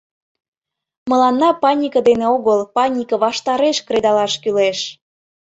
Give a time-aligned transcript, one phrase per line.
[1.09, 4.79] —Мыланна панике дене огыл, панике ваштареш кредалаш кӱлеш.